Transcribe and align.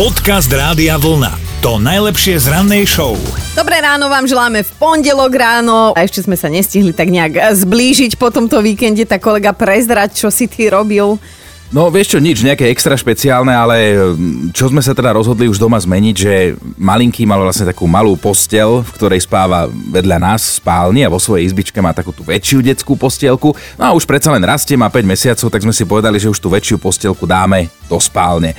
Podcast 0.00 0.48
Rádia 0.48 0.96
Vlna. 0.96 1.60
To 1.60 1.76
najlepšie 1.76 2.40
z 2.40 2.48
rannej 2.48 2.88
show. 2.88 3.20
Dobré 3.52 3.84
ráno 3.84 4.08
vám 4.08 4.24
želáme 4.24 4.64
v 4.64 4.72
pondelok 4.80 5.28
ráno. 5.36 5.92
A 5.92 6.08
ešte 6.08 6.24
sme 6.24 6.40
sa 6.40 6.48
nestihli 6.48 6.96
tak 6.96 7.12
nejak 7.12 7.36
zblížiť 7.36 8.16
po 8.16 8.32
tomto 8.32 8.64
víkende. 8.64 9.04
Tak 9.04 9.20
kolega 9.20 9.52
prezrať, 9.52 10.16
čo 10.16 10.32
si 10.32 10.48
ty 10.48 10.72
robil. 10.72 11.20
No 11.68 11.92
vieš 11.92 12.16
čo, 12.16 12.18
nič 12.18 12.40
nejaké 12.40 12.72
extra 12.72 12.96
špeciálne, 12.96 13.52
ale 13.52 13.76
mm, 14.16 14.56
čo 14.56 14.72
sme 14.72 14.80
sa 14.80 14.96
teda 14.96 15.12
rozhodli 15.12 15.52
už 15.52 15.60
doma 15.60 15.76
zmeniť, 15.76 16.16
že 16.16 16.56
malinký 16.80 17.28
mal 17.28 17.44
vlastne 17.44 17.68
takú 17.68 17.84
malú 17.84 18.16
postel, 18.16 18.80
v 18.80 18.90
ktorej 18.96 19.28
spáva 19.28 19.68
vedľa 19.68 20.16
nás 20.16 20.48
v 20.48 20.64
spálni 20.64 21.04
a 21.04 21.12
vo 21.12 21.20
svojej 21.20 21.44
izbičke 21.44 21.76
má 21.84 21.92
takú 21.92 22.16
tú 22.16 22.24
väčšiu 22.24 22.64
detskú 22.64 22.96
postielku. 22.96 23.52
No 23.76 23.84
a 23.84 23.92
už 23.92 24.08
predsa 24.08 24.32
len 24.32 24.48
rastie, 24.48 24.80
má 24.80 24.88
5 24.88 25.04
mesiacov, 25.04 25.52
tak 25.52 25.60
sme 25.60 25.76
si 25.76 25.84
povedali, 25.84 26.16
že 26.16 26.32
už 26.32 26.40
tú 26.40 26.48
väčšiu 26.48 26.80
postielku 26.80 27.28
dáme 27.28 27.68
do 27.84 28.00
spálne. 28.00 28.56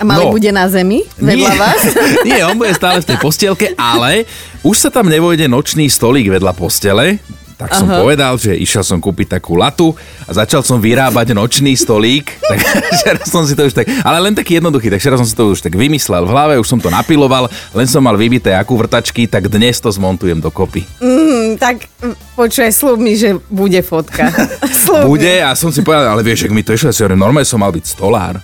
A 0.00 0.02
mali 0.02 0.24
No. 0.24 0.32
bude 0.32 0.48
na 0.48 0.64
zemi 0.64 1.04
vedľa 1.20 1.50
Nie. 1.52 1.60
vás? 1.60 1.80
Nie, 2.26 2.40
on 2.48 2.56
bude 2.56 2.72
stále 2.72 3.04
v 3.04 3.08
tej 3.12 3.18
postielke, 3.20 3.66
ale 3.76 4.24
už 4.64 4.76
sa 4.76 4.88
tam 4.88 5.06
nevojde 5.06 5.44
nočný 5.44 5.92
stolík 5.92 6.32
vedľa 6.32 6.56
postele. 6.56 7.20
Tak 7.60 7.76
som 7.76 7.92
Aha. 7.92 8.00
povedal, 8.00 8.40
že 8.40 8.56
išiel 8.56 8.80
som 8.80 8.96
kúpiť 8.96 9.36
takú 9.36 9.52
latu 9.52 9.92
a 10.24 10.32
začal 10.32 10.64
som 10.64 10.80
vyrábať 10.80 11.36
nočný 11.36 11.76
stolík. 11.76 12.32
Tak 12.50 12.56
včera 12.96 13.20
som 13.28 13.44
si 13.44 13.52
to 13.52 13.68
už 13.68 13.76
tak, 13.76 13.84
ale 14.00 14.16
len 14.24 14.32
taký 14.32 14.56
jednoduchý, 14.56 14.88
tak 14.88 14.98
včera 14.98 15.20
som 15.20 15.28
si 15.28 15.36
to 15.36 15.52
už 15.52 15.60
tak 15.60 15.76
vymyslel 15.76 16.24
v 16.24 16.32
hlave, 16.32 16.54
už 16.56 16.64
som 16.66 16.80
to 16.80 16.88
napiloval, 16.88 17.46
len 17.76 17.84
som 17.84 18.00
mal 18.00 18.16
vybité 18.16 18.56
akú 18.56 18.80
vrtačky, 18.80 19.28
tak 19.28 19.52
dnes 19.52 19.76
to 19.76 19.92
zmontujem 19.92 20.40
dokopy. 20.40 20.88
Mm, 20.98 21.60
tak 21.60 21.84
počuj, 22.32 22.72
slúb 22.72 22.96
mi, 22.96 23.14
že 23.14 23.36
bude 23.52 23.84
fotka. 23.84 24.32
Bude 25.06 25.38
a 25.38 25.54
som 25.54 25.70
si 25.70 25.84
povedal, 25.84 26.16
ale 26.16 26.24
vieš, 26.26 26.48
ak 26.48 26.56
mi 26.56 26.64
to 26.64 26.74
išlo, 26.74 26.90
ja 26.90 27.12
normálne 27.12 27.46
som 27.46 27.60
mal 27.60 27.70
byť 27.70 27.84
stolár. 27.86 28.40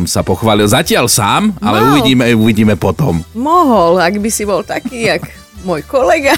Som 0.00 0.08
sa 0.08 0.24
pochválil 0.24 0.64
zatiaľ 0.64 1.12
sám, 1.12 1.52
ale 1.60 1.76
Mal. 1.76 1.88
uvidíme, 1.92 2.24
uvidíme 2.32 2.72
potom. 2.72 3.20
Mohol, 3.36 4.00
ak 4.00 4.16
by 4.16 4.30
si 4.32 4.48
bol 4.48 4.64
taký, 4.64 5.12
jak 5.12 5.28
môj 5.60 5.84
kolega. 5.84 6.32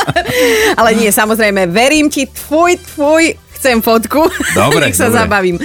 Ale 0.80 0.96
nie, 0.96 1.12
samozrejme, 1.12 1.68
verím 1.68 2.08
ti, 2.08 2.24
tfuj, 2.24 2.80
tfuj, 2.80 3.36
chcem 3.60 3.84
fotku. 3.84 4.32
Dobre, 4.56 4.88
Nech 4.88 4.96
sa 4.96 5.12
dobre. 5.12 5.18
zabavím. 5.20 5.56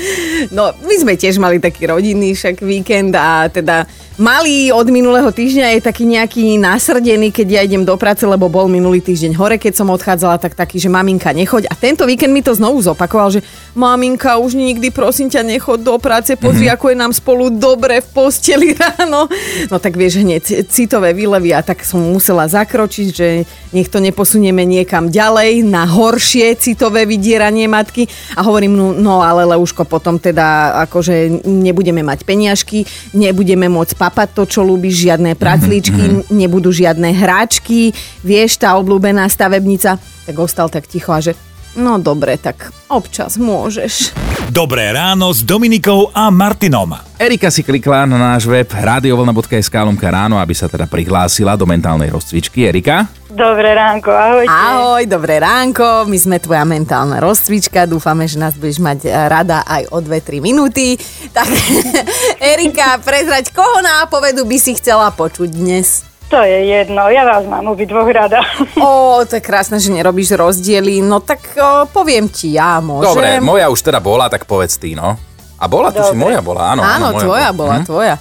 No, 0.52 0.76
my 0.76 0.96
sme 1.00 1.16
tiež 1.16 1.40
mali 1.40 1.64
taký 1.64 1.88
rodinný 1.88 2.36
však 2.36 2.60
víkend 2.60 3.16
a 3.16 3.48
teda 3.48 3.88
malý 4.16 4.72
od 4.72 4.88
minulého 4.88 5.28
týždňa 5.28 5.76
je 5.76 5.82
taký 5.84 6.08
nejaký 6.08 6.56
nasrdený, 6.56 7.36
keď 7.36 7.48
ja 7.52 7.62
idem 7.68 7.84
do 7.84 7.96
práce, 8.00 8.24
lebo 8.24 8.48
bol 8.48 8.72
minulý 8.72 9.04
týždeň 9.04 9.36
hore, 9.36 9.60
keď 9.60 9.74
som 9.76 9.92
odchádzala, 9.92 10.40
tak 10.40 10.56
taký, 10.56 10.80
že 10.80 10.88
maminka 10.88 11.36
nechoď. 11.36 11.68
A 11.68 11.76
tento 11.76 12.08
víkend 12.08 12.32
mi 12.32 12.40
to 12.40 12.56
znovu 12.56 12.80
zopakoval, 12.80 13.36
že 13.36 13.44
maminka, 13.76 14.40
už 14.40 14.56
nikdy 14.56 14.88
prosím 14.92 15.28
ťa 15.28 15.44
nechoď 15.44 15.80
do 15.84 15.96
práce, 16.00 16.32
pozri, 16.40 16.72
mm-hmm. 16.72 16.76
ako 16.80 16.86
je 16.88 16.96
nám 16.96 17.12
spolu 17.12 17.46
dobre 17.52 18.00
v 18.00 18.08
posteli 18.16 18.72
ráno. 18.80 19.28
No 19.68 19.78
tak 19.84 20.00
vieš, 20.00 20.24
hneď 20.24 20.64
citové 20.72 21.12
výlevy 21.12 21.52
a 21.52 21.60
tak 21.60 21.84
som 21.84 22.00
musela 22.00 22.48
zakročiť, 22.48 23.08
že 23.12 23.28
nech 23.76 23.92
to 23.92 24.00
neposunieme 24.00 24.64
niekam 24.64 25.12
ďalej 25.12 25.68
na 25.68 25.84
horšie 25.84 26.56
citové 26.56 27.04
vydieranie 27.04 27.68
matky. 27.68 28.08
A 28.40 28.48
hovorím, 28.48 28.80
no, 28.80 28.96
no 28.96 29.20
ale 29.20 29.44
Leuško, 29.44 29.84
potom 29.84 30.16
teda 30.16 30.80
akože 30.88 31.44
nebudeme 31.44 32.00
mať 32.00 32.24
peniažky, 32.24 32.88
nebudeme 33.12 33.68
môcť 33.68 34.05
papať 34.06 34.38
to, 34.38 34.44
čo 34.46 34.62
ľúbiš, 34.62 35.10
žiadne 35.10 35.34
pracličky, 35.34 35.98
mm-hmm. 35.98 36.30
nebudú 36.30 36.70
žiadne 36.70 37.10
hráčky, 37.10 37.90
vieš, 38.22 38.62
tá 38.62 38.78
obľúbená 38.78 39.26
stavebnica. 39.26 39.98
Tak 40.30 40.36
ostal 40.38 40.70
tak 40.70 40.86
ticho 40.86 41.10
a 41.10 41.22
že 41.22 41.34
no 41.76 42.00
dobre, 42.00 42.40
tak 42.40 42.72
občas 42.90 43.40
môžeš. 43.40 44.16
Dobré 44.52 44.94
ráno 44.94 45.32
s 45.34 45.44
Dominikou 45.44 46.12
a 46.16 46.32
Martinom. 46.32 46.96
Erika 47.16 47.48
si 47.48 47.64
klikla 47.64 48.04
na 48.04 48.20
náš 48.20 48.48
web 48.48 48.68
radiovlna.sk 48.68 49.74
lomka 49.74 50.08
ráno, 50.12 50.40
aby 50.40 50.52
sa 50.52 50.68
teda 50.68 50.86
prihlásila 50.86 51.56
do 51.56 51.64
mentálnej 51.64 52.12
rozcvičky. 52.12 52.68
Erika? 52.68 53.08
Dobré 53.36 53.76
ránko, 53.76 54.16
ahojte. 54.16 54.48
Ahoj, 54.48 55.04
dobré 55.12 55.44
ránko, 55.44 56.08
my 56.08 56.18
sme 56.20 56.38
tvoja 56.40 56.64
mentálna 56.64 57.20
rozcvička, 57.20 57.84
dúfame, 57.84 58.32
že 58.32 58.40
nás 58.40 58.56
budeš 58.56 58.80
mať 58.80 59.00
eh, 59.08 59.12
rada 59.12 59.66
aj 59.68 59.92
o 59.92 60.00
2-3 60.00 60.40
minúty. 60.40 60.96
Tak 61.36 61.52
Erika, 62.56 63.02
prezrať, 63.04 63.52
koho 63.52 63.84
nápovedu 63.84 64.48
by 64.48 64.56
si 64.56 64.78
chcela 64.80 65.12
počuť 65.12 65.52
dnes? 65.52 66.15
To 66.36 66.44
je 66.44 66.68
jedno, 66.68 67.08
ja 67.08 67.24
vás 67.24 67.48
mám 67.48 67.64
obidvoch 67.66 68.04
rada. 68.06 68.44
Ó, 68.78 69.24
to 69.24 69.36
je 69.36 69.42
krásne, 69.42 69.80
že 69.80 69.88
nerobíš 69.88 70.36
rozdiely, 70.36 71.00
no 71.00 71.24
tak 71.24 71.40
o, 71.56 71.88
poviem 71.88 72.28
ti 72.28 72.52
ja, 72.52 72.84
môžem. 72.84 73.08
Dobre, 73.08 73.28
moja 73.40 73.72
už 73.72 73.80
teda 73.82 74.04
bola, 74.04 74.28
tak 74.28 74.44
povedz 74.44 74.76
ty, 74.76 74.92
no. 74.92 75.16
A 75.56 75.66
bola, 75.66 75.90
tuším, 75.90 76.12
Dobre. 76.14 76.24
moja 76.28 76.40
bola, 76.42 76.62
áno. 76.70 76.82
Áno, 76.84 76.92
áno 77.08 77.08
moja 77.10 77.24
tvoja 77.24 77.50
bola, 77.50 77.76
Hm? 77.80 77.86
tvoja. 77.86 78.16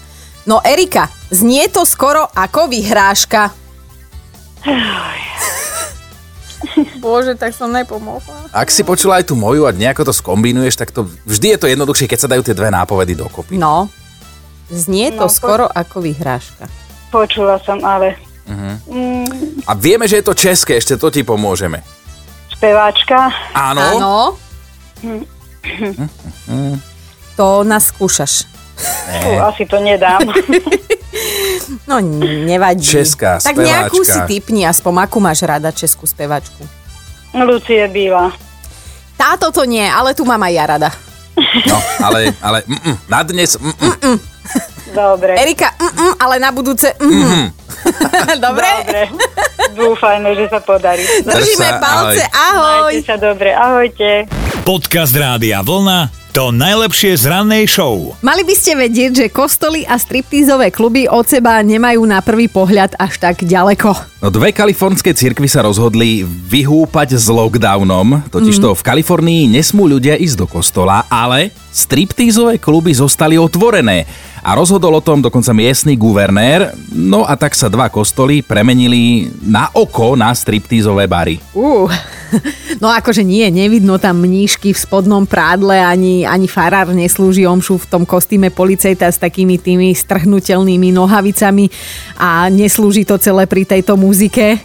No 0.45 0.63
Erika, 0.63 1.05
znie 1.29 1.67
to 1.67 1.83
skoro 1.83 2.23
ako 2.25 2.71
vyhrážka. 2.71 3.51
Bože, 6.97 7.35
tak 7.35 7.51
som 7.51 7.69
nepomohla. 7.69 8.49
Ak 8.49 8.71
si 8.71 8.81
počula 8.81 9.19
aj 9.19 9.27
tú 9.27 9.35
moju 9.35 9.67
a 9.67 9.75
nejako 9.75 10.07
to 10.07 10.13
skombinuješ, 10.13 10.79
tak 10.79 10.89
to 10.89 11.05
vždy 11.25 11.51
je 11.51 11.59
to 11.59 11.67
jednoduchšie, 11.67 12.07
keď 12.07 12.19
sa 12.21 12.31
dajú 12.31 12.43
tie 12.43 12.55
dve 12.55 12.71
nápovedy 12.71 13.13
dokopy. 13.13 13.59
No, 13.59 13.91
znie 14.71 15.11
to 15.11 15.27
No, 15.27 15.27
po- 15.27 15.35
skoro 15.35 15.67
ako 15.67 15.99
vyhrážka. 16.01 16.71
Počula 17.15 17.63
som, 17.63 17.79
ale 17.81 18.19
Mhm. 18.45 18.71
mm, 18.85 19.27
A 19.65 19.73
vieme, 19.73 20.05
že 20.05 20.19
je 20.19 20.27
to 20.27 20.35
české, 20.35 20.77
ešte 20.77 20.99
to 20.99 21.09
ti 21.09 21.23
pomôžeme. 21.23 21.81
speváčka, 22.51 23.31
Áno? 23.53 23.81
Áno. 23.95 24.17
To 27.35 27.63
nás 27.63 27.89
skúšaš. 27.89 28.45
fú, 29.23 29.31
asi 29.41 29.63
to 29.65 29.79
nedám. 29.79 30.21
No, 31.87 32.03
nevadí. 32.43 32.83
Česká 32.83 33.39
Tak 33.39 33.55
nejakú 33.55 34.03
si 34.03 34.11
speváčka. 34.11 34.27
typni, 34.27 34.67
aspoň 34.67 35.07
akú 35.07 35.23
máš 35.23 35.41
rada 35.41 35.71
českú 35.71 36.05
spevačku. 36.05 36.59
Lucie 37.33 37.87
Bíla. 37.87 38.35
Táto 39.15 39.55
to 39.55 39.63
nie, 39.63 39.81
ale 39.81 40.11
tu 40.11 40.27
mám 40.27 40.43
aj 40.43 40.53
ja 40.53 40.65
rada. 40.67 40.91
No, 41.65 41.79
ale, 42.03 42.35
ale 42.41 42.67
mm, 42.67 42.75
mm, 42.77 42.97
na 43.07 43.21
dnes 43.23 43.55
mm, 43.55 43.71
mm. 43.79 44.19
Dobre. 44.95 45.35
Erika, 45.35 45.75
mm, 45.75 46.23
ale 46.23 46.39
na 46.39 46.55
budúce 46.55 46.95
mm. 47.03 47.67
Dobre? 48.47 48.71
Dobre. 48.87 49.03
Dúfajme, 49.75 50.31
že 50.39 50.47
sa 50.47 50.63
podarí. 50.63 51.03
Držíme 51.27 51.69
sa, 51.69 51.83
palce, 51.83 52.23
ahoj. 52.31 52.95
Majte 52.95 53.03
sa 53.03 53.17
dobre, 53.19 53.51
ahojte. 53.51 54.31
Podcast 54.63 55.13
Rádia 55.13 55.61
Vlna. 55.61 56.25
To 56.35 56.51
najlepšie 56.51 57.15
z 57.15 57.31
rannej 57.31 57.71
show. 57.71 58.11
Mali 58.19 58.43
by 58.43 58.55
ste 58.59 58.75
vedieť, 58.75 59.13
že 59.15 59.27
kostoly 59.31 59.87
a 59.87 59.95
striptízové 59.95 60.75
kluby 60.75 61.07
od 61.07 61.23
seba 61.31 61.63
nemajú 61.63 62.03
na 62.03 62.19
prvý 62.27 62.51
pohľad 62.51 62.99
až 62.99 63.23
tak 63.23 63.47
ďaleko. 63.47 64.19
No 64.19 64.35
dve 64.35 64.51
kalifornské 64.51 65.15
cirkvy 65.15 65.47
sa 65.47 65.63
rozhodli 65.63 66.27
vyhúpať 66.27 67.15
s 67.15 67.31
lockdownom, 67.31 68.27
totižto 68.35 68.75
v 68.75 68.83
Kalifornii 68.83 69.47
nesmú 69.47 69.87
ľudia 69.87 70.19
ísť 70.19 70.43
do 70.43 70.47
kostola, 70.51 71.07
ale 71.07 71.55
striptízové 71.71 72.59
kluby 72.59 72.91
zostali 72.91 73.39
otvorené. 73.39 74.03
A 74.45 74.53
rozhodol 74.53 74.93
o 74.93 75.01
tom 75.01 75.25
dokonca 75.25 75.57
miestny 75.57 75.97
guvernér, 75.97 76.77
no 76.93 77.25
a 77.25 77.33
tak 77.33 77.57
sa 77.57 77.73
dva 77.73 77.89
kostoly 77.89 78.45
premenili 78.45 79.33
na 79.41 79.73
oko 79.73 80.13
na 80.21 80.29
striptízové 80.37 81.09
bary. 81.09 81.41
Uh. 81.57 81.89
No 82.83 82.91
akože 82.91 83.23
nie, 83.23 83.47
nevidno 83.55 83.95
tam 84.03 84.19
mníšky 84.19 84.75
v 84.75 84.79
spodnom 84.79 85.23
prádle, 85.23 85.79
ani, 85.79 86.27
ani 86.27 86.51
farár 86.51 86.91
neslúži 86.91 87.47
omšu 87.47 87.79
v 87.79 87.87
tom 87.87 88.03
kostýme 88.03 88.51
policajta 88.51 89.07
s 89.07 89.23
takými 89.23 89.63
tými 89.63 89.95
strhnutelnými 89.95 90.91
nohavicami 90.91 91.71
a 92.19 92.51
neslúži 92.51 93.07
to 93.07 93.15
celé 93.23 93.47
pri 93.47 93.63
tejto 93.63 93.95
muzike. 93.95 94.59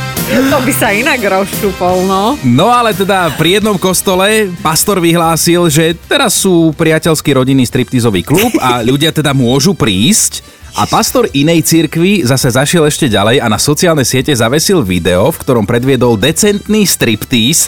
to 0.52 0.58
by 0.60 0.72
sa 0.76 0.92
inak 0.92 1.20
rozšupol, 1.24 2.04
no. 2.04 2.36
No 2.44 2.68
ale 2.68 2.92
teda 2.92 3.32
pri 3.40 3.60
jednom 3.60 3.80
kostole 3.80 4.52
pastor 4.60 5.00
vyhlásil, 5.00 5.72
že 5.72 5.96
teraz 6.04 6.36
sú 6.36 6.76
priateľský 6.76 7.32
rodinný 7.32 7.64
striptizový 7.64 8.20
klub 8.20 8.52
a 8.60 8.84
ľudia 8.84 9.08
teda 9.08 9.32
môžu 9.32 9.72
prísť. 9.72 10.44
A 10.76 10.84
pastor 10.84 11.26
inej 11.32 11.64
cirkvi 11.64 12.22
zase 12.28 12.52
zašiel 12.52 12.84
ešte 12.86 13.08
ďalej 13.08 13.40
a 13.40 13.48
na 13.48 13.56
sociálne 13.56 14.04
siete 14.04 14.30
zavesil 14.30 14.84
video, 14.84 15.32
v 15.32 15.40
ktorom 15.40 15.64
predviedol 15.64 16.20
decentný 16.20 16.84
striptíz, 16.84 17.66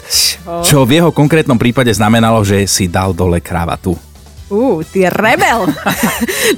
čo 0.61 0.85
v 0.85 1.01
jeho 1.01 1.09
konkrétnom 1.09 1.57
prípade 1.57 1.91
znamenalo, 1.91 2.45
že 2.45 2.69
si 2.69 2.85
dal 2.85 3.11
dole 3.11 3.41
kravatu. 3.41 4.10
Uh, 4.51 4.83
ty 4.83 5.07
rebel. 5.07 5.71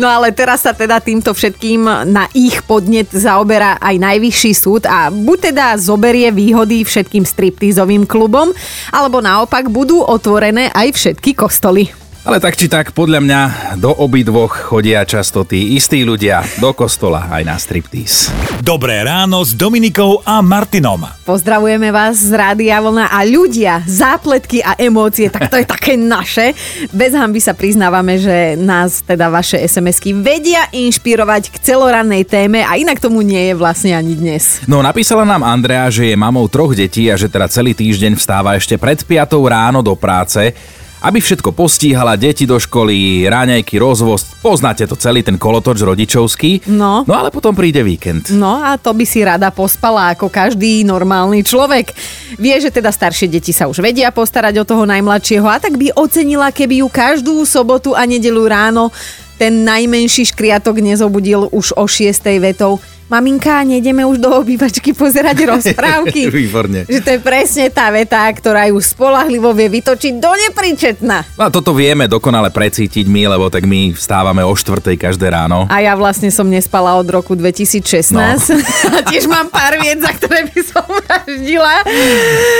No 0.01 0.09
ale 0.09 0.33
teraz 0.33 0.65
sa 0.65 0.73
teda 0.73 0.97
týmto 0.97 1.31
všetkým 1.31 2.09
na 2.09 2.25
ich 2.33 2.65
podnet 2.65 3.05
zaoberá 3.13 3.77
aj 3.77 3.95
najvyšší 4.01 4.51
súd 4.57 4.83
a 4.89 5.13
buď 5.13 5.53
teda 5.53 5.65
zoberie 5.77 6.33
výhody 6.33 6.81
všetkým 6.81 7.21
striptízovým 7.21 8.09
klubom, 8.09 8.49
alebo 8.89 9.21
naopak 9.21 9.69
budú 9.69 10.01
otvorené 10.01 10.73
aj 10.73 10.97
všetky 10.97 11.37
kostoly. 11.37 12.02
Ale 12.23 12.39
tak 12.39 12.55
či 12.55 12.71
tak, 12.71 12.95
podľa 12.95 13.19
mňa 13.19 13.39
do 13.83 13.91
obidvoch 13.91 14.71
chodia 14.71 15.03
často 15.03 15.43
tí 15.43 15.75
istí 15.75 16.07
ľudia 16.07 16.39
do 16.55 16.71
kostola 16.71 17.27
aj 17.27 17.43
na 17.43 17.59
striptease. 17.59 18.31
Dobré 18.63 19.03
ráno 19.03 19.43
s 19.43 19.51
Dominikou 19.51 20.23
a 20.23 20.39
Martinom. 20.39 21.03
Pozdravujeme 21.27 21.91
vás 21.91 22.23
z 22.23 22.31
Rádia 22.31 22.79
Vlna 22.79 23.11
a 23.11 23.27
ľudia, 23.27 23.83
zápletky 23.83 24.63
a 24.63 24.79
emócie, 24.79 25.27
tak 25.27 25.51
to 25.51 25.59
je 25.59 25.67
také 25.67 25.99
naše. 25.99 26.55
Bez 26.95 27.11
hamby 27.11 27.43
sa 27.43 27.51
priznávame, 27.51 28.15
že 28.15 28.55
nás 28.55 29.03
teda 29.03 29.27
vaše 29.27 29.59
SMS-ky 29.59 30.15
vedia 30.15 30.71
inšpirovať 30.71 31.51
k 31.51 31.59
celorannej 31.59 32.23
téme 32.23 32.63
a 32.63 32.79
inak 32.79 33.03
tomu 33.03 33.19
nie 33.19 33.51
je 33.51 33.53
vlastne 33.59 33.99
ani 33.99 34.15
dnes. 34.15 34.63
No 34.63 34.79
napísala 34.79 35.27
nám 35.27 35.43
Andrea, 35.43 35.91
že 35.91 36.07
je 36.07 36.15
mamou 36.15 36.47
troch 36.47 36.71
detí 36.71 37.11
a 37.11 37.19
že 37.19 37.27
teda 37.27 37.51
celý 37.51 37.75
týždeň 37.75 38.15
vstáva 38.15 38.55
ešte 38.55 38.79
pred 38.79 39.03
5 39.03 39.27
ráno 39.43 39.83
do 39.83 39.91
práce 39.99 40.55
aby 41.03 41.19
všetko 41.19 41.51
postíhala, 41.51 42.15
deti 42.15 42.47
do 42.47 42.55
školy, 42.55 43.27
ráňajky, 43.27 43.75
rozvoz, 43.75 44.39
poznáte 44.39 44.87
to 44.87 44.95
celý 44.95 45.19
ten 45.19 45.35
kolotoč 45.35 45.83
rodičovský. 45.83 46.71
No. 46.71 47.03
No 47.03 47.13
ale 47.19 47.27
potom 47.27 47.51
príde 47.51 47.83
víkend. 47.83 48.31
No 48.31 48.63
a 48.63 48.79
to 48.79 48.95
by 48.95 49.03
si 49.03 49.19
rada 49.19 49.51
pospala 49.51 50.15
ako 50.15 50.31
každý 50.31 50.87
normálny 50.87 51.43
človek. 51.43 51.91
Vie, 52.39 52.55
že 52.63 52.71
teda 52.71 52.87
staršie 52.95 53.27
deti 53.27 53.51
sa 53.51 53.67
už 53.67 53.83
vedia 53.83 54.15
postarať 54.15 54.63
o 54.63 54.67
toho 54.67 54.87
najmladšieho 54.87 55.43
a 55.43 55.59
tak 55.59 55.75
by 55.75 55.91
ocenila, 55.99 56.55
keby 56.55 56.79
ju 56.79 56.87
každú 56.87 57.43
sobotu 57.43 57.91
a 57.91 58.07
nedelu 58.07 58.47
ráno 58.47 58.87
ten 59.35 59.67
najmenší 59.67 60.31
škriatok 60.31 60.79
nezobudil 60.79 61.51
už 61.51 61.75
o 61.75 61.83
6 61.83 62.15
vetou 62.39 62.79
maminka, 63.13 63.61
nejdeme 63.61 64.01
už 64.09 64.17
do 64.17 64.29
obývačky 64.41 64.97
pozerať 64.97 65.45
rozprávky. 65.53 66.33
Výborne. 66.33 66.89
Že 66.89 66.99
to 67.05 67.09
je 67.13 67.19
presne 67.21 67.65
tá 67.69 67.93
veta, 67.93 68.25
ktorá 68.25 68.65
ju 68.73 68.81
spolahlivo 68.81 69.53
vie 69.53 69.69
vytočiť 69.69 70.17
do 70.17 70.31
nepričetna. 70.33 71.37
No 71.37 71.43
a 71.45 71.49
toto 71.53 71.77
vieme 71.77 72.09
dokonale 72.09 72.49
precítiť 72.49 73.05
my, 73.05 73.37
lebo 73.37 73.53
tak 73.53 73.69
my 73.69 73.93
vstávame 73.93 74.41
o 74.41 74.53
štvrtej 74.53 74.97
každé 74.97 75.29
ráno. 75.29 75.69
A 75.69 75.85
ja 75.85 75.93
vlastne 75.93 76.33
som 76.33 76.49
nespala 76.49 76.97
od 76.97 77.05
roku 77.05 77.37
2016 77.37 78.17
no. 78.17 78.25
a 78.97 78.99
tiež 79.05 79.29
mám 79.29 79.53
pár 79.53 79.77
vied, 79.77 80.01
za 80.01 80.09
ktoré 80.17 80.49
by 80.49 80.61
som 80.65 80.85
vraždila. 80.87 81.85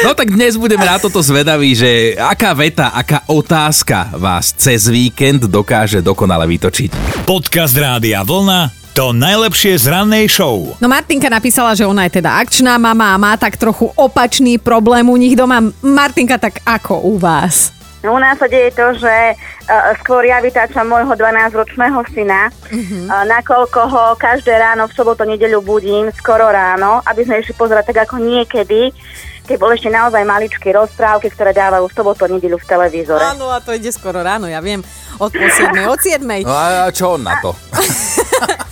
No 0.06 0.14
tak 0.14 0.30
dnes 0.30 0.54
budeme 0.60 0.86
na 0.86 1.02
toto 1.02 1.24
zvedaví, 1.26 1.74
že 1.74 2.14
aká 2.20 2.54
veta, 2.54 2.94
aká 2.94 3.26
otázka 3.26 4.14
vás 4.22 4.54
cez 4.54 4.86
víkend 4.86 5.50
dokáže 5.50 6.06
dokonale 6.06 6.46
vytočiť. 6.46 7.24
Podcast 7.26 7.74
Rádia 7.74 8.22
Vlna 8.22 8.83
to 8.94 9.10
najlepšie 9.10 9.74
z 9.82 9.90
rannej 9.90 10.30
show. 10.30 10.78
No 10.78 10.86
Martinka 10.86 11.26
napísala, 11.26 11.74
že 11.74 11.82
ona 11.82 12.06
je 12.06 12.22
teda 12.22 12.38
akčná 12.38 12.78
mama 12.78 13.18
a 13.18 13.18
má 13.18 13.34
tak 13.42 13.58
trochu 13.58 13.90
opačný 13.98 14.62
problém 14.62 15.10
u 15.10 15.18
nich 15.18 15.34
doma. 15.34 15.66
Martinka, 15.82 16.38
tak 16.38 16.62
ako 16.62 17.02
u 17.10 17.18
vás? 17.18 17.74
No, 18.06 18.14
u 18.14 18.20
nás 18.22 18.38
sa 18.38 18.46
deje 18.46 18.70
to, 18.78 18.94
že 18.94 19.34
uh, 19.34 19.98
skôr 20.04 20.22
ja 20.30 20.38
vytáčam 20.46 20.86
môjho 20.86 21.10
12-ročného 21.10 22.06
syna, 22.14 22.54
uh-huh. 22.54 23.10
uh, 23.10 23.26
nakoľko 23.26 23.82
ho 23.90 24.04
každé 24.14 24.54
ráno 24.54 24.86
v 24.86 24.94
sobotu, 24.94 25.26
nedeľu 25.26 25.66
budím 25.66 26.14
skoro 26.14 26.52
ráno, 26.54 27.02
aby 27.10 27.26
sme 27.26 27.42
išli 27.42 27.58
pozerať 27.58 27.96
tak 27.96 28.06
ako 28.06 28.22
niekedy, 28.22 28.94
keď 29.48 29.56
bol 29.58 29.72
ešte 29.74 29.90
naozaj 29.90 30.22
maličké 30.22 30.70
rozprávky, 30.76 31.34
ktoré 31.34 31.56
dávajú 31.56 31.90
v 31.90 31.96
sobotu, 31.96 32.28
nedeľu 32.30 32.62
v 32.62 32.68
televízore. 32.68 33.24
Áno, 33.24 33.50
a 33.50 33.58
to 33.64 33.74
ide 33.74 33.90
skoro 33.90 34.22
ráno, 34.22 34.52
ja 34.52 34.62
viem, 34.62 34.84
od 35.18 35.32
7. 35.34 35.72
od 35.90 35.98
7. 35.98 36.46
No 36.46 36.54
a 36.54 36.92
čo 36.94 37.18
on 37.18 37.24
na 37.24 37.40
to? 37.42 37.56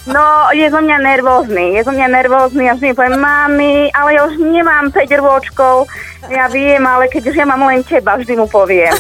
No, 0.09 0.49
je 0.49 0.65
zo 0.65 0.81
mňa 0.81 0.97
nervózny, 0.97 1.77
je 1.77 1.85
zo 1.85 1.93
mňa 1.93 2.07
nervózny, 2.09 2.65
ja 2.65 2.73
vždy 2.73 2.97
poviem, 2.97 3.21
mami, 3.21 3.93
ale 3.93 4.17
ja 4.17 4.25
už 4.25 4.41
nemám 4.41 4.89
5 4.89 5.21
rôčkov, 5.21 5.85
ja 6.25 6.49
viem, 6.49 6.81
ale 6.81 7.05
keď 7.05 7.29
už 7.29 7.35
ja 7.37 7.45
mám 7.45 7.61
len 7.69 7.85
teba, 7.85 8.17
vždy 8.17 8.33
mu 8.33 8.49
poviem. 8.49 8.91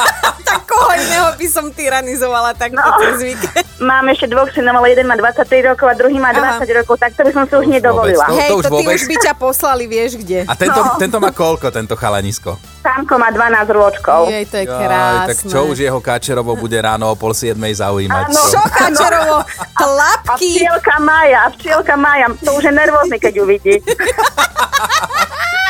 tak 0.46 0.62
koho 0.70 0.94
iného 0.94 1.34
by 1.34 1.46
som 1.50 1.66
tyranizovala 1.74 2.54
takto 2.54 2.78
no, 2.78 2.98
cez 3.02 3.34
víkend? 3.34 3.63
Mám 3.82 4.06
ešte 4.06 4.30
dvoch 4.30 4.46
synov, 4.54 4.78
ale 4.78 4.94
jeden 4.94 5.10
má 5.10 5.18
23 5.18 5.74
rokov 5.74 5.90
a 5.90 5.94
druhý 5.98 6.22
má 6.22 6.30
20 6.30 6.62
Aha. 6.62 6.74
rokov, 6.78 6.94
tak 6.94 7.10
to 7.18 7.26
by 7.26 7.32
som 7.34 7.44
si 7.50 7.54
už 7.58 7.66
nedovolila. 7.66 8.30
Vôbec, 8.30 8.38
Hej, 8.38 8.50
to, 8.50 8.54
už 8.54 8.64
to 8.64 8.70
ty 8.70 8.74
vôbec. 8.78 8.94
už 8.94 9.02
by 9.10 9.16
ťa 9.18 9.32
poslali, 9.34 9.84
vieš 9.90 10.12
kde. 10.22 10.38
A 10.46 10.54
tento, 10.54 10.78
no. 10.78 10.94
tento 10.94 11.18
má 11.18 11.34
koľko, 11.34 11.74
tento 11.74 11.98
chalanisko? 11.98 12.54
Samko 12.86 13.18
má 13.18 13.34
12 13.34 13.66
rôčkov. 13.74 14.30
Jej, 14.30 14.46
to 14.46 14.56
je 14.62 14.66
krásne. 14.70 15.26
tak 15.26 15.38
čo 15.50 15.58
už 15.66 15.76
jeho 15.82 15.98
Kačerovo 15.98 16.54
bude 16.54 16.78
ráno 16.78 17.10
o 17.10 17.14
pol 17.18 17.34
siedmej 17.34 17.82
zaujímať? 17.82 18.26
Áno. 18.30 18.42
Čo 18.46 18.62
Kačerovo? 18.62 19.36
A 19.42 19.64
Tlapky? 19.74 20.62
včielka 20.62 20.94
Maja, 21.02 21.38
a 21.42 21.48
včielka 21.50 21.94
Maja, 21.98 22.26
to 22.38 22.50
už 22.54 22.70
je 22.70 22.72
nervózny, 22.72 23.16
keď 23.18 23.32
ju 23.34 23.44
vidí. 23.48 23.74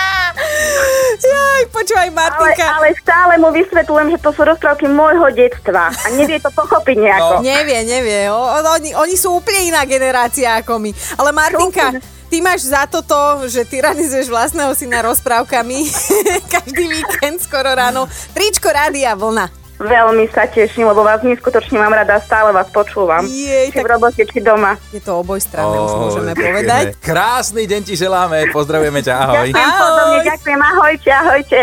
Jaj, 1.15 1.63
počúvaj, 1.71 2.11
Ale, 2.11 2.17
Martinka. 2.17 2.67
ale 2.75 2.89
stále 2.99 3.33
mu 3.39 3.49
vysvetľujem, 3.51 4.09
že 4.15 4.19
to 4.19 4.31
sú 4.35 4.43
rozprávky 4.43 4.87
môjho 4.91 5.31
detstva 5.31 5.89
a 5.89 6.07
nevie 6.13 6.39
to 6.39 6.51
pochopiť 6.51 6.97
nejako. 6.99 7.35
No. 7.39 7.43
Nevie, 7.43 7.81
nevie. 7.87 8.21
O, 8.29 8.39
oni, 8.75 8.91
oni 8.95 9.15
sú 9.15 9.39
úplne 9.39 9.71
iná 9.71 9.83
generácia 9.87 10.59
ako 10.59 10.83
my. 10.83 10.91
Ale 11.17 11.31
Martinka, 11.31 11.97
ty 12.29 12.43
máš 12.43 12.67
za 12.69 12.85
toto, 12.87 13.17
že 13.47 13.63
tyranizuješ 13.65 14.27
vlastného 14.27 14.75
syna 14.75 15.03
rozprávkami 15.07 15.79
každý 16.55 16.85
víkend 16.91 17.41
skoro 17.41 17.73
ráno. 17.73 18.11
Tričko 18.35 18.69
Rádia 18.69 19.15
Vlna. 19.15 19.64
Veľmi 19.75 20.31
sa 20.31 20.47
teším, 20.47 20.87
lebo 20.87 21.03
vás 21.03 21.19
neskutočne 21.21 21.77
mám 21.77 21.91
rada, 21.91 22.23
stále 22.23 22.55
vás 22.55 22.71
počúvam. 22.71 23.27
Jej, 23.27 23.75
či 23.75 23.77
tak- 23.77 23.85
v 23.85 23.89
robote, 23.91 24.23
či 24.23 24.39
doma. 24.39 24.79
Je 24.91 25.03
to 25.03 25.19
obojstranné, 25.19 25.77
už 25.77 25.91
Oj, 25.91 25.99
môžeme 26.01 26.33
povedať. 26.33 26.85
Krásny 27.03 27.67
deň 27.67 27.81
ti 27.83 27.95
želáme, 27.95 28.55
pozdravujeme 28.55 29.03
ťa, 29.03 29.15
ahoj. 29.19 29.49
Ďakujem 29.51 29.67
Ahoj. 29.67 29.83
podobne, 29.83 30.19
ďakujem, 30.23 30.61
ahojte, 30.63 31.11
ahojte. 31.11 31.61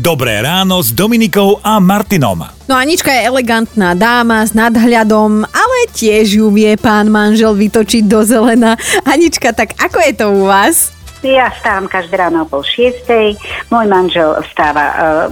Dobré 0.00 0.40
ráno 0.40 0.80
s 0.80 0.88
Dominikou 0.90 1.60
a 1.60 1.76
Martinom. 1.76 2.48
No 2.64 2.72
Anička 2.72 3.12
je 3.12 3.28
elegantná 3.28 3.92
dáma 3.92 4.40
s 4.40 4.56
nadhľadom, 4.56 5.44
ale 5.44 5.76
tiež 5.92 6.40
ju 6.40 6.48
vie 6.48 6.72
pán 6.80 7.12
manžel 7.12 7.52
vytočiť 7.52 8.08
do 8.08 8.24
zelena. 8.24 8.80
Anička, 9.04 9.52
tak 9.52 9.76
ako 9.76 10.00
je 10.00 10.12
to 10.16 10.26
u 10.32 10.48
vás? 10.48 10.96
Ja 11.20 11.52
vstávam 11.52 11.84
každé 11.84 12.16
ráno 12.16 12.42
o 12.42 12.48
pol 12.48 12.64
šiestej, 12.64 13.36
môj 13.68 13.84
manžel 13.84 14.40
vstáva 14.40 14.84
uh, 14.88 15.28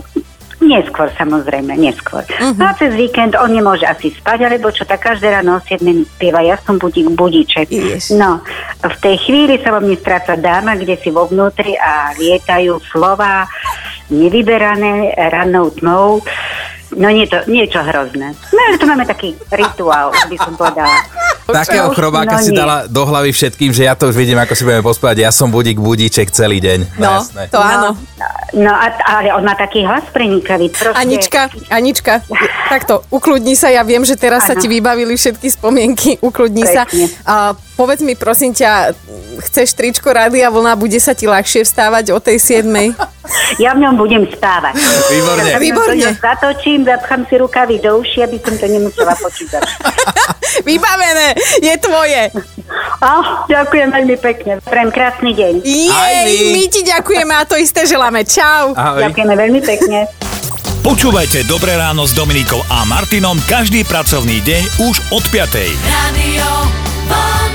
neskôr 0.59 1.09
samozrejme, 1.15 1.75
neskôr. 1.79 2.27
Uh-huh. 2.27 2.55
No 2.59 2.71
a 2.71 2.73
cez 2.75 2.91
víkend 2.95 3.39
on 3.39 3.55
nemôže 3.55 3.87
asi 3.87 4.11
spať, 4.11 4.47
alebo 4.47 4.75
čo, 4.75 4.83
tak 4.83 5.07
každé 5.07 5.31
ráno 5.31 5.59
o 5.59 5.65
7 5.65 5.83
spieva, 6.19 6.43
ja 6.43 6.59
som 6.63 6.77
budík, 6.77 7.15
budíček. 7.15 7.71
Ježiš. 7.71 8.19
No, 8.19 8.43
v 8.83 8.97
tej 8.99 9.17
chvíli 9.23 9.63
sa 9.63 9.75
vo 9.75 9.81
mne 9.83 9.97
stráca 9.99 10.35
dáma, 10.35 10.75
kde 10.75 10.99
si 10.99 11.15
vo 11.15 11.31
vnútri 11.31 11.79
a 11.79 12.15
lietajú 12.19 12.83
slova 12.91 13.47
nevyberané 14.11 15.15
rannou 15.31 15.71
tmou. 15.75 16.23
No 16.97 17.13
nie 17.13 17.29
to, 17.29 17.45
niečo 17.45 17.85
hrozné. 17.85 18.33
No 18.33 18.61
ale 18.65 18.81
to 18.81 18.89
máme 18.89 19.05
taký 19.05 19.37
rituál, 19.53 20.09
by 20.09 20.37
som 20.41 20.57
povedala. 20.57 21.05
Takého 21.49 21.89
chrobáka 21.97 22.37
No 22.37 22.45
si 22.45 22.53
nie. 22.53 22.61
dala 22.61 22.85
do 22.85 23.09
hlavy 23.09 23.33
všetkým, 23.33 23.73
že 23.73 23.89
ja 23.89 23.97
to 23.97 24.09
už 24.09 24.17
vidím, 24.17 24.37
ako 24.37 24.53
si 24.53 24.63
budeme 24.63 24.85
pospávať. 24.85 25.17
Ja 25.25 25.33
som 25.33 25.49
budík, 25.49 25.81
budíček 25.81 26.29
celý 26.29 26.61
deň. 26.61 27.01
No, 27.01 27.25
jasné. 27.25 27.49
to 27.49 27.57
áno. 27.57 27.97
No, 28.53 28.69
a, 28.69 28.87
ale 29.09 29.33
on 29.33 29.45
má 29.45 29.53
taký 29.53 29.85
hlas 29.85 30.05
prenikavý. 30.09 30.69
Proste, 30.69 30.93
Anička, 30.93 31.49
Anička, 31.69 32.21
takto, 32.69 33.05
ukludni 33.09 33.57
sa, 33.57 33.69
ja 33.69 33.81
viem, 33.81 34.05
že 34.05 34.13
teraz 34.15 34.45
sa 34.45 34.57
Áno. 34.57 34.61
ti 34.61 34.69
vybavili 34.69 35.17
všetky 35.17 35.49
spomienky, 35.49 36.17
ukludni 36.21 36.65
sa. 36.65 36.85
Presne. 36.85 37.09
A 37.25 37.53
povedz 37.77 38.01
mi, 38.01 38.13
prosím 38.13 38.53
ťa, 38.53 38.93
chceš 39.39 39.75
tričko 39.75 40.11
Rádia 40.11 40.51
Vlna, 40.51 40.75
bude 40.75 40.99
sa 40.99 41.15
ti 41.15 41.31
ľahšie 41.31 41.63
vstávať 41.63 42.13
o 42.15 42.19
tej 42.19 42.63
7. 42.63 42.67
Ja 43.61 43.77
v 43.77 43.85
ňom 43.85 44.01
budem 44.01 44.25
spávať. 44.25 44.81
Výborne. 45.13 45.53
Ja 45.53 45.61
Výborne. 45.61 46.17
zatočím, 46.17 46.89
zapchám 46.89 47.29
si 47.29 47.37
rukavy 47.37 47.77
do 47.77 48.01
uši, 48.01 48.25
aby 48.25 48.41
som 48.41 48.57
to 48.57 48.65
nemusela 48.65 49.13
počítať. 49.13 49.61
Vybavené, 50.69 51.37
je 51.61 51.75
tvoje. 51.77 52.33
Oh, 53.05 53.45
ďakujem 53.53 53.93
veľmi 53.93 54.17
pekne. 54.17 54.53
Prajem 54.65 54.89
krásny 54.89 55.37
deň. 55.37 55.61
Jej, 55.61 56.29
my 56.57 56.65
ti 56.73 56.81
ďakujeme 56.89 57.33
a 57.37 57.45
to 57.45 57.61
isté 57.61 57.85
želáme. 57.85 58.25
Čau. 58.25 58.73
Ahoj. 58.73 59.13
Ďakujeme 59.13 59.35
veľmi 59.37 59.61
pekne. 59.61 60.09
Počúvajte 60.81 61.45
Dobré 61.45 61.77
ráno 61.77 62.09
s 62.09 62.17
Dominikou 62.17 62.65
a 62.73 62.89
Martinom 62.89 63.37
každý 63.45 63.85
pracovný 63.85 64.41
deň 64.41 64.89
už 64.89 64.95
od 65.13 65.25
5. 65.29 65.53
Radio. 65.85 67.48